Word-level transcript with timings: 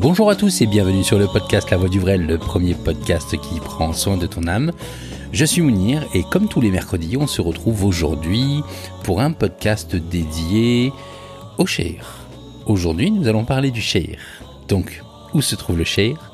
Bonjour 0.00 0.30
à 0.30 0.34
tous 0.34 0.62
et 0.62 0.66
bienvenue 0.66 1.04
sur 1.04 1.18
le 1.18 1.26
podcast 1.26 1.70
La 1.70 1.76
Voix 1.76 1.90
du 1.90 2.00
Vrai, 2.00 2.16
le 2.16 2.38
premier 2.38 2.72
podcast 2.72 3.38
qui 3.38 3.60
prend 3.60 3.92
soin 3.92 4.16
de 4.16 4.26
ton 4.26 4.46
âme. 4.46 4.72
Je 5.30 5.44
suis 5.44 5.60
Mounir 5.60 6.06
et 6.14 6.22
comme 6.22 6.48
tous 6.48 6.62
les 6.62 6.70
mercredis, 6.70 7.18
on 7.18 7.26
se 7.26 7.42
retrouve 7.42 7.84
aujourd'hui 7.84 8.62
pour 9.04 9.20
un 9.20 9.30
podcast 9.30 9.94
dédié 9.96 10.90
au 11.58 11.66
Sheir. 11.66 12.26
Aujourd'hui, 12.64 13.10
nous 13.10 13.28
allons 13.28 13.44
parler 13.44 13.70
du 13.70 13.82
Sheir. 13.82 14.16
Donc, 14.68 15.02
où 15.34 15.42
se 15.42 15.54
trouve 15.54 15.76
le 15.76 15.84
Sheir 15.84 16.32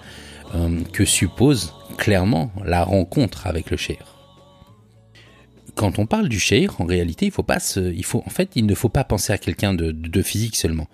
euh, 0.55 0.83
Que 0.93 1.05
suppose 1.05 1.75
clairement 1.99 2.53
la 2.65 2.85
rencontre 2.85 3.49
avec 3.49 3.73
le 3.73 3.77
Sheir 3.77 4.13
quand 5.75 5.99
on 5.99 6.07
parle 6.07 6.31
du 6.31 6.41
Sheir, 6.41 6.81
en 6.81 6.87
réalité, 6.87 7.27
il 7.27 7.33
faut 7.33 7.43
pas 7.43 7.59
fait, 7.61 8.49
il 8.55 8.65
ne 8.65 8.75
faut 8.75 8.89
pas 8.89 9.05
penser 9.05 9.35
à 9.35 9.37
quelqu'un 9.37 9.75
de, 9.75 10.23
physique 10.23 10.57
seulement. 10.57 10.89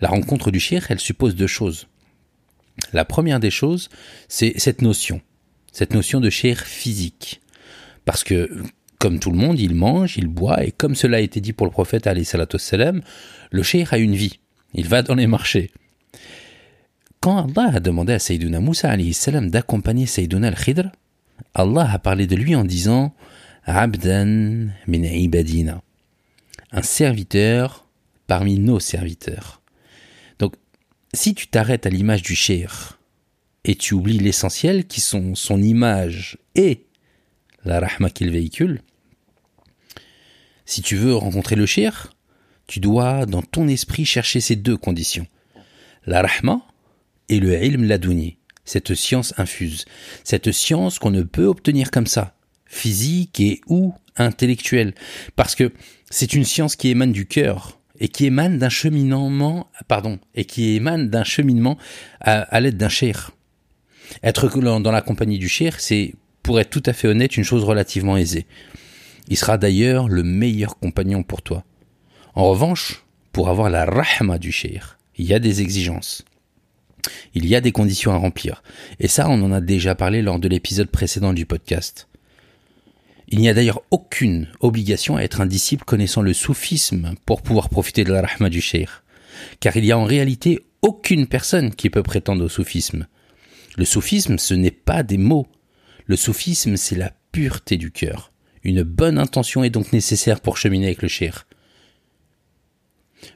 La 0.00 0.08
rencontre 0.08 0.50
du 0.50 0.60
Sheir, 0.60 0.86
elle 0.88 0.98
suppose 0.98 1.34
deux 1.34 1.46
choses. 1.46 1.88
La 2.92 3.04
première 3.04 3.40
des 3.40 3.50
choses, 3.50 3.88
c'est 4.28 4.54
cette 4.58 4.82
notion, 4.82 5.20
cette 5.72 5.94
notion 5.94 6.20
de 6.20 6.30
chair 6.30 6.60
physique. 6.60 7.40
Parce 8.04 8.24
que, 8.24 8.50
comme 8.98 9.18
tout 9.18 9.30
le 9.30 9.38
monde, 9.38 9.58
il 9.58 9.74
mange, 9.74 10.16
il 10.16 10.26
boit, 10.26 10.64
et 10.64 10.72
comme 10.72 10.94
cela 10.94 11.18
a 11.18 11.20
été 11.20 11.40
dit 11.40 11.52
pour 11.52 11.66
le 11.66 11.72
prophète, 11.72 12.08
salam, 12.58 13.02
le 13.50 13.62
chair 13.62 13.92
a 13.92 13.98
une 13.98 14.14
vie. 14.14 14.40
Il 14.74 14.88
va 14.88 15.02
dans 15.02 15.14
les 15.14 15.26
marchés. 15.26 15.70
Quand 17.20 17.46
Allah 17.46 17.76
a 17.76 17.80
demandé 17.80 18.12
à 18.12 18.18
Sayyiduna 18.18 18.60
Moussa 18.60 18.94
salam 19.12 19.50
d'accompagner 19.50 20.06
Sayyiduna 20.06 20.48
al-Khidr, 20.48 20.90
Allah 21.54 21.88
a 21.90 21.98
parlé 21.98 22.26
de 22.26 22.36
lui 22.36 22.54
en 22.54 22.64
disant 22.64 23.14
Abdan 23.64 24.68
min 24.86 25.02
ibadina, 25.04 25.80
un 26.70 26.82
serviteur 26.82 27.86
parmi 28.26 28.58
nos 28.58 28.80
serviteurs 28.80 29.62
si 31.14 31.34
tu 31.34 31.46
t'arrêtes 31.46 31.86
à 31.86 31.90
l'image 31.90 32.22
du 32.22 32.34
cher 32.34 32.98
et 33.64 33.74
tu 33.74 33.94
oublies 33.94 34.18
l'essentiel 34.18 34.86
qui 34.86 35.00
sont 35.00 35.34
son 35.34 35.62
image 35.62 36.38
et 36.54 36.84
la 37.64 37.80
rahma 37.80 38.10
qu'il 38.10 38.30
véhicule, 38.30 38.82
si 40.66 40.82
tu 40.82 40.96
veux 40.96 41.14
rencontrer 41.14 41.56
le 41.56 41.66
cher, 41.66 42.12
tu 42.66 42.80
dois 42.80 43.26
dans 43.26 43.42
ton 43.42 43.68
esprit 43.68 44.04
chercher 44.04 44.40
ces 44.40 44.56
deux 44.56 44.76
conditions. 44.76 45.26
La 46.06 46.22
rahma 46.22 46.62
et 47.28 47.40
le 47.40 47.62
ilm 47.62 47.84
ladouni, 47.84 48.38
cette 48.64 48.94
science 48.94 49.34
infuse, 49.38 49.84
cette 50.24 50.52
science 50.52 50.98
qu'on 50.98 51.10
ne 51.10 51.22
peut 51.22 51.46
obtenir 51.46 51.90
comme 51.90 52.06
ça, 52.06 52.36
physique 52.66 53.40
et 53.40 53.60
ou 53.66 53.94
intellectuelle, 54.16 54.94
parce 55.36 55.54
que 55.54 55.72
c'est 56.10 56.34
une 56.34 56.44
science 56.44 56.76
qui 56.76 56.88
émane 56.88 57.12
du 57.12 57.26
cœur, 57.26 57.78
et 58.00 58.08
qui 58.08 58.26
émane 58.26 58.58
d'un 58.58 58.68
cheminement, 58.68 59.70
pardon, 59.88 60.18
et 60.34 60.44
qui 60.44 60.74
émane 60.74 61.08
d'un 61.08 61.24
cheminement 61.24 61.78
à, 62.20 62.60
l'aide 62.60 62.76
d'un 62.76 62.88
cher. 62.88 63.32
Être 64.22 64.48
dans 64.80 64.92
la 64.92 65.02
compagnie 65.02 65.38
du 65.38 65.48
cher, 65.48 65.80
c'est, 65.80 66.14
pour 66.42 66.60
être 66.60 66.70
tout 66.70 66.82
à 66.86 66.92
fait 66.92 67.08
honnête, 67.08 67.36
une 67.36 67.44
chose 67.44 67.64
relativement 67.64 68.16
aisée. 68.16 68.46
Il 69.28 69.36
sera 69.36 69.58
d'ailleurs 69.58 70.08
le 70.08 70.22
meilleur 70.22 70.78
compagnon 70.78 71.22
pour 71.22 71.42
toi. 71.42 71.64
En 72.34 72.50
revanche, 72.50 73.04
pour 73.32 73.48
avoir 73.48 73.70
la 73.70 73.84
rahma 73.84 74.38
du 74.38 74.52
cher, 74.52 74.98
il 75.16 75.26
y 75.26 75.34
a 75.34 75.38
des 75.38 75.62
exigences. 75.62 76.24
Il 77.34 77.46
y 77.46 77.54
a 77.54 77.60
des 77.60 77.72
conditions 77.72 78.12
à 78.12 78.16
remplir. 78.16 78.62
Et 78.98 79.08
ça, 79.08 79.28
on 79.28 79.42
en 79.42 79.52
a 79.52 79.60
déjà 79.60 79.94
parlé 79.94 80.22
lors 80.22 80.38
de 80.38 80.48
l'épisode 80.48 80.88
précédent 80.88 81.32
du 81.32 81.46
podcast. 81.46 82.08
Il 83.34 83.40
n'y 83.40 83.48
a 83.48 83.54
d'ailleurs 83.54 83.82
aucune 83.90 84.46
obligation 84.60 85.16
à 85.16 85.22
être 85.22 85.40
un 85.40 85.46
disciple 85.46 85.82
connaissant 85.84 86.22
le 86.22 86.32
soufisme 86.32 87.16
pour 87.26 87.42
pouvoir 87.42 87.68
profiter 87.68 88.04
de 88.04 88.12
la 88.12 88.22
rahma 88.22 88.48
du 88.48 88.60
cheikh, 88.60 88.88
car 89.58 89.76
il 89.76 89.84
y 89.84 89.90
a 89.90 89.98
en 89.98 90.04
réalité 90.04 90.60
aucune 90.82 91.26
personne 91.26 91.74
qui 91.74 91.90
peut 91.90 92.04
prétendre 92.04 92.44
au 92.44 92.48
soufisme. 92.48 93.08
Le 93.76 93.84
soufisme, 93.84 94.38
ce 94.38 94.54
n'est 94.54 94.70
pas 94.70 95.02
des 95.02 95.18
mots. 95.18 95.48
Le 96.06 96.14
soufisme, 96.14 96.76
c'est 96.76 96.94
la 96.94 97.12
pureté 97.32 97.76
du 97.76 97.90
cœur. 97.90 98.30
Une 98.62 98.84
bonne 98.84 99.18
intention 99.18 99.64
est 99.64 99.70
donc 99.70 99.92
nécessaire 99.92 100.40
pour 100.40 100.56
cheminer 100.56 100.86
avec 100.86 101.02
le 101.02 101.08
cheikh. 101.08 101.34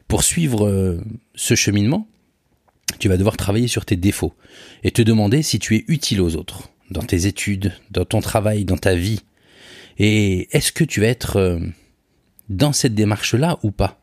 Pour 0.06 0.22
suivre 0.22 0.68
euh, 0.68 1.02
ce 1.34 1.56
cheminement, 1.56 2.06
tu 3.00 3.08
vas 3.08 3.16
devoir 3.16 3.36
travailler 3.36 3.66
sur 3.66 3.84
tes 3.84 3.96
défauts 3.96 4.34
et 4.84 4.92
te 4.92 5.02
demander 5.02 5.42
si 5.42 5.58
tu 5.58 5.74
es 5.74 5.84
utile 5.88 6.20
aux 6.20 6.36
autres, 6.36 6.70
dans 6.88 7.02
tes 7.02 7.26
études, 7.26 7.72
dans 7.90 8.04
ton 8.04 8.20
travail, 8.20 8.64
dans 8.64 8.78
ta 8.78 8.94
vie, 8.94 9.22
et 9.98 10.48
est-ce 10.56 10.72
que 10.72 10.84
tu 10.84 11.00
vas 11.00 11.08
être 11.08 11.36
euh, 11.36 11.58
dans 12.48 12.72
cette 12.72 12.94
démarche-là 12.94 13.58
ou 13.62 13.70
pas? 13.70 14.00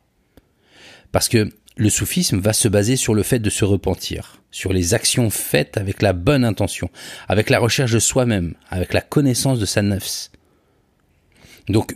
Parce 1.11 1.29
que 1.29 1.50
le 1.78 1.89
soufisme 1.89 2.39
va 2.39 2.53
se 2.53 2.67
baser 2.67 2.95
sur 2.95 3.13
le 3.13 3.23
fait 3.23 3.39
de 3.39 3.50
se 3.50 3.66
repentir, 3.66 4.41
sur 4.51 4.73
les 4.73 4.94
actions 4.94 5.29
faites 5.29 5.78
avec 5.78 6.01
la 6.01 6.13
bonne 6.13 6.45
intention, 6.45 6.89
avec 7.28 7.50
la 7.50 7.59
recherche 7.59 7.91
de 7.91 8.00
soi-même, 8.00 8.56
avec 8.69 8.94
la 8.94 9.01
connaissance 9.01 9.59
de 9.59 9.66
sa 9.66 9.81
nefs. 9.81 10.31
Donc, 11.67 11.95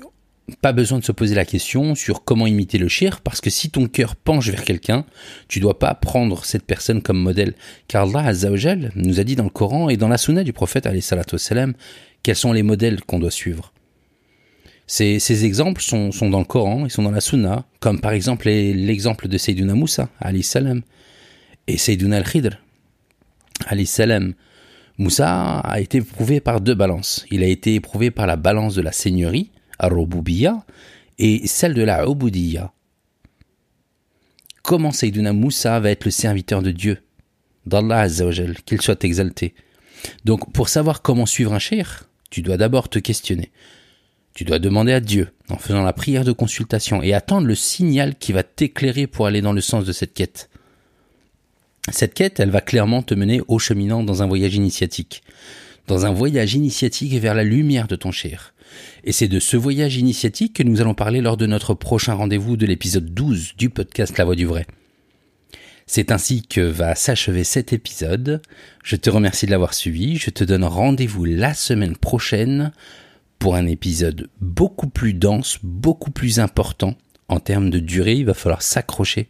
pas 0.62 0.74
besoin 0.74 1.00
de 1.00 1.06
se 1.06 1.12
poser 1.12 1.36
la 1.36 1.46
question 1.46 1.96
sur 1.96 2.24
comment 2.24 2.48
imiter 2.48 2.78
le 2.78 2.88
shir, 2.88 3.22
parce 3.22 3.40
que 3.40 3.50
si 3.50 3.70
ton 3.70 3.88
cœur 3.88 4.16
penche 4.16 4.50
vers 4.50 4.64
quelqu'un, 4.64 5.06
tu 5.48 5.60
dois 5.60 5.78
pas 5.78 5.94
prendre 5.94 6.44
cette 6.44 6.66
personne 6.66 7.02
comme 7.02 7.20
modèle. 7.20 7.54
Car 7.88 8.04
Allah 8.04 8.30
Azzawajal 8.30 8.92
nous 8.96 9.20
a 9.20 9.24
dit 9.24 9.36
dans 9.36 9.44
le 9.44 9.50
Coran 9.50 9.90
et 9.90 9.98
dans 9.98 10.08
la 10.08 10.18
sunna 10.18 10.44
du 10.44 10.54
prophète 10.54 10.90
quels 12.22 12.36
sont 12.36 12.52
les 12.52 12.64
modèles 12.64 13.02
qu'on 13.02 13.20
doit 13.20 13.32
suivre. 13.32 13.72
Ces, 14.92 15.46
exemples 15.46 15.84
sont, 15.84 16.10
dans 16.32 16.40
le 16.40 16.46
Coran, 16.46 16.84
ils 16.84 16.90
sont 16.90 17.04
dans 17.04 17.12
la 17.12 17.22
Sunna, 17.22 17.64
comme 17.80 18.02
par 18.02 18.12
exemple 18.12 18.50
l'exemple 18.50 19.28
de 19.28 19.38
Sayyiduna 19.38 19.76
Moussa, 19.76 20.10
salam, 20.42 20.82
et 21.68 21.78
Sayyiduna 21.78 22.18
al-Khidr, 22.18 22.58
salam. 23.86 24.34
Moussa 24.98 25.60
a 25.60 25.80
été 25.80 26.00
éprouvé 26.00 26.40
par 26.40 26.60
deux 26.60 26.74
balances. 26.74 27.24
Il 27.30 27.44
a 27.44 27.46
été 27.46 27.76
éprouvé 27.76 28.10
par 28.10 28.26
la 28.26 28.36
balance 28.36 28.74
de 28.74 28.82
la 28.82 28.92
seigneurie, 28.92 29.52
ar 29.78 29.92
et 31.20 31.46
celle 31.46 31.76
de 31.76 31.84
la 31.84 32.08
Ubudiyya. 32.08 32.74
Comment 34.64 34.92
Sayyiduna 34.92 35.34
Moussa 35.34 35.80
va 35.80 35.92
être 35.92 36.06
le 36.06 36.12
serviteur 36.12 36.64
de 36.64 36.72
Dieu, 36.72 36.98
d'Allah 37.68 38.02
Azzawajal, 38.02 38.56
qu'il 38.64 38.82
soit 38.82 39.04
exalté? 39.04 39.54
Donc, 40.26 40.52
pour 40.52 40.68
savoir 40.68 41.04
comment 41.04 41.28
suivre 41.28 41.54
un 41.54 41.60
cher, 41.60 42.10
tu 42.32 42.42
dois 42.42 42.58
d'abord 42.58 42.90
te 42.90 42.98
questionner. 42.98 43.52
Tu 44.40 44.46
dois 44.46 44.60
demander 44.60 44.94
à 44.94 45.02
Dieu, 45.02 45.34
en 45.50 45.58
faisant 45.58 45.84
la 45.84 45.92
prière 45.92 46.24
de 46.24 46.32
consultation, 46.32 47.04
et 47.04 47.14
attendre 47.14 47.46
le 47.46 47.56
signal 47.56 48.16
qui 48.16 48.32
va 48.32 48.42
t'éclairer 48.42 49.06
pour 49.06 49.26
aller 49.26 49.42
dans 49.42 49.52
le 49.52 49.60
sens 49.60 49.84
de 49.84 49.92
cette 49.92 50.14
quête. 50.14 50.50
Cette 51.92 52.14
quête, 52.14 52.40
elle 52.40 52.50
va 52.50 52.62
clairement 52.62 53.02
te 53.02 53.14
mener 53.14 53.42
au 53.50 53.60
cheminant 53.60 54.02
dans 54.02 54.24
un 54.24 54.28
voyage 54.28 54.56
initiatique. 54.56 55.24
Dans 55.88 56.06
un 56.06 56.14
voyage 56.14 56.54
initiatique 56.54 57.12
vers 57.16 57.36
la 57.36 57.44
lumière 57.44 57.90
de 57.90 57.98
ton 57.98 58.14
cher. 58.14 58.54
Et 59.04 59.12
c'est 59.12 59.28
de 59.28 59.42
ce 59.42 59.58
voyage 59.58 59.98
initiatique 59.98 60.54
que 60.54 60.64
nous 60.64 60.80
allons 60.80 60.94
parler 60.94 61.20
lors 61.20 61.36
de 61.36 61.46
notre 61.46 61.74
prochain 61.74 62.14
rendez-vous 62.14 62.56
de 62.56 62.66
l'épisode 62.66 63.14
12 63.14 63.58
du 63.58 63.70
podcast 63.70 64.18
La 64.18 64.24
Voix 64.24 64.38
du 64.38 64.46
Vrai. 64.46 64.66
C'est 65.86 66.14
ainsi 66.14 66.44
que 66.44 66.62
va 66.62 66.96
s'achever 66.96 67.44
cet 67.44 67.74
épisode. 67.74 68.42
Je 68.86 68.96
te 68.96 69.10
remercie 69.10 69.48
de 69.48 69.52
l'avoir 69.52 69.74
suivi. 69.74 70.16
Je 70.16 70.30
te 70.30 70.46
donne 70.46 70.64
rendez-vous 70.64 71.26
la 71.26 71.54
semaine 71.54 71.98
prochaine 71.98 72.72
pour 73.40 73.56
un 73.56 73.66
épisode 73.66 74.30
beaucoup 74.42 74.90
plus 74.90 75.14
dense, 75.14 75.58
beaucoup 75.64 76.12
plus 76.12 76.40
important 76.40 76.96
en 77.30 77.40
termes 77.40 77.70
de 77.70 77.80
durée. 77.80 78.16
Il 78.16 78.26
va 78.26 78.34
falloir 78.34 78.62
s'accrocher 78.62 79.28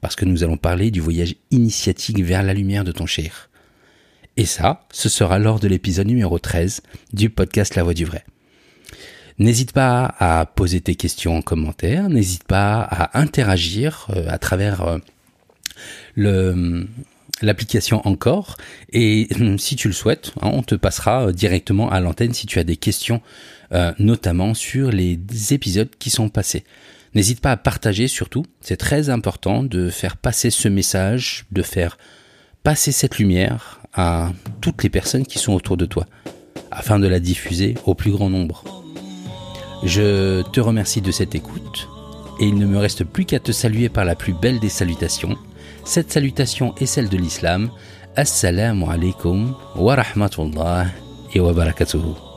parce 0.00 0.14
que 0.14 0.26
nous 0.26 0.44
allons 0.44 0.58
parler 0.58 0.90
du 0.90 1.00
voyage 1.00 1.34
initiatique 1.50 2.22
vers 2.22 2.42
la 2.42 2.52
lumière 2.52 2.84
de 2.84 2.92
ton 2.92 3.06
cher. 3.06 3.48
Et 4.36 4.44
ça, 4.44 4.86
ce 4.92 5.08
sera 5.08 5.38
lors 5.38 5.60
de 5.60 5.68
l'épisode 5.68 6.06
numéro 6.06 6.38
13 6.38 6.82
du 7.12 7.30
podcast 7.30 7.74
La 7.74 7.82
Voix 7.82 7.94
du 7.94 8.04
Vrai. 8.04 8.24
N'hésite 9.38 9.72
pas 9.72 10.14
à 10.18 10.44
poser 10.46 10.80
tes 10.80 10.94
questions 10.94 11.36
en 11.36 11.42
commentaire, 11.42 12.08
n'hésite 12.08 12.44
pas 12.44 12.80
à 12.82 13.18
interagir 13.18 14.06
euh, 14.10 14.26
à 14.28 14.38
travers 14.38 14.82
euh, 14.82 14.98
le, 16.14 16.86
l'application 17.42 18.06
encore. 18.06 18.56
Et 18.92 19.28
si 19.58 19.76
tu 19.76 19.88
le 19.88 19.94
souhaites, 19.94 20.32
hein, 20.40 20.50
on 20.52 20.62
te 20.62 20.74
passera 20.74 21.28
euh, 21.28 21.32
directement 21.32 21.90
à 21.90 22.00
l'antenne 22.00 22.34
si 22.34 22.46
tu 22.46 22.58
as 22.58 22.64
des 22.64 22.76
questions, 22.76 23.20
euh, 23.72 23.92
notamment 23.98 24.54
sur 24.54 24.90
les 24.90 25.18
épisodes 25.50 25.90
qui 25.98 26.10
sont 26.10 26.28
passés. 26.28 26.64
N'hésite 27.14 27.40
pas 27.40 27.52
à 27.52 27.56
partager 27.56 28.08
surtout, 28.08 28.44
c'est 28.60 28.76
très 28.76 29.08
important 29.08 29.62
de 29.62 29.88
faire 29.88 30.16
passer 30.16 30.50
ce 30.50 30.66
message, 30.68 31.46
de 31.52 31.62
faire 31.62 31.96
passer 32.64 32.90
cette 32.90 33.18
lumière 33.18 33.80
à 33.92 34.32
toutes 34.60 34.82
les 34.82 34.90
personnes 34.90 35.24
qui 35.24 35.38
sont 35.38 35.52
autour 35.52 35.76
de 35.76 35.86
toi, 35.86 36.06
afin 36.72 36.98
de 36.98 37.06
la 37.06 37.20
diffuser 37.20 37.74
au 37.86 37.94
plus 37.94 38.10
grand 38.10 38.30
nombre. 38.30 38.64
Je 39.84 40.42
te 40.50 40.60
remercie 40.60 41.02
de 41.02 41.12
cette 41.12 41.36
écoute, 41.36 41.88
et 42.40 42.46
il 42.46 42.56
ne 42.56 42.66
me 42.66 42.78
reste 42.78 43.04
plus 43.04 43.26
qu'à 43.26 43.38
te 43.38 43.52
saluer 43.52 43.88
par 43.88 44.04
la 44.04 44.16
plus 44.16 44.32
belle 44.32 44.58
des 44.58 44.68
salutations, 44.68 45.36
cette 45.84 46.12
salutation 46.12 46.74
est 46.80 46.86
celle 46.86 47.08
de 47.08 47.16
l'islam. 47.16 47.70
Assalamu 48.16 48.84
alaikum 48.88 49.54
wa 49.76 49.96
rahmatullah 49.96 50.86
et 51.34 51.40
wa 51.40 51.52
barakatuhu. 51.52 52.33